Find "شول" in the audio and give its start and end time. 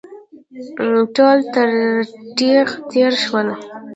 3.23-3.47